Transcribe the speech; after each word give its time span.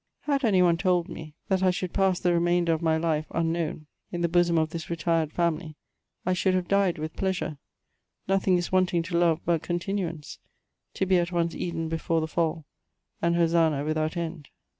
Had 0.21 0.43
any 0.43 0.63
one 0.63 0.77
told 0.77 1.09
me, 1.09 1.35
that 1.47 1.61
I 1.61 1.69
should 1.69 1.93
pass 1.93 2.19
the 2.19 2.33
remainder 2.33 2.73
of 2.73 2.81
my 2.81 2.97
life, 2.97 3.27
unknown, 3.29 3.85
in 4.11 4.21
the 4.21 4.27
bosom 4.27 4.57
of 4.57 4.71
this 4.71 4.89
retired 4.89 5.31
family, 5.31 5.75
I 6.25 6.33
should 6.33 6.55
have 6.55 6.67
died 6.67 6.97
with 6.97 7.15
pleasure: 7.15 7.59
nothing 8.27 8.57
is 8.57 8.71
wanting 8.71 9.03
to 9.03 9.17
love 9.19 9.41
but 9.45 9.61
con* 9.61 9.77
tinuance, 9.77 10.39
to 10.95 11.05
be 11.05 11.19
at 11.19 11.31
once 11.31 11.53
Eden 11.53 11.87
before 11.87 12.19
the 12.19 12.27
fall, 12.27 12.65
and 13.21 13.35
Hosanna 13.35 13.85
with 13.85 13.95
out 13.99 14.17
end. 14.17 14.49